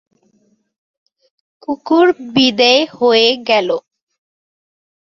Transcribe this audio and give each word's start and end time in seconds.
কুকুর 1.63 2.07
বিদেয় 2.33 2.81
হয়ে 2.97 3.29
গেল। 3.49 3.69